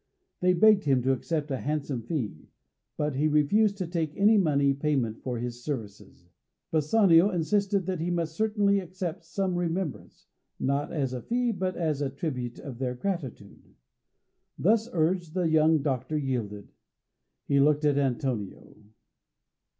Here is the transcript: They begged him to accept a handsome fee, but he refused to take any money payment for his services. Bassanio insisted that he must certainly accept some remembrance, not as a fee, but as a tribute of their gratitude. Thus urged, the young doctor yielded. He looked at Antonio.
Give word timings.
They 0.39 0.53
begged 0.53 0.85
him 0.85 1.03
to 1.03 1.11
accept 1.11 1.51
a 1.51 1.59
handsome 1.59 2.01
fee, 2.01 2.49
but 2.97 3.13
he 3.17 3.27
refused 3.27 3.77
to 3.77 3.85
take 3.87 4.17
any 4.17 4.35
money 4.35 4.73
payment 4.73 5.21
for 5.21 5.37
his 5.37 5.63
services. 5.63 6.27
Bassanio 6.71 7.29
insisted 7.29 7.85
that 7.85 7.99
he 7.99 8.09
must 8.09 8.35
certainly 8.35 8.79
accept 8.79 9.23
some 9.25 9.53
remembrance, 9.53 10.25
not 10.59 10.91
as 10.91 11.13
a 11.13 11.21
fee, 11.21 11.51
but 11.51 11.75
as 11.77 12.01
a 12.01 12.09
tribute 12.09 12.57
of 12.57 12.79
their 12.79 12.95
gratitude. 12.95 13.75
Thus 14.57 14.89
urged, 14.91 15.35
the 15.35 15.47
young 15.47 15.83
doctor 15.83 16.17
yielded. 16.17 16.69
He 17.45 17.59
looked 17.59 17.85
at 17.85 17.99
Antonio. 17.99 18.75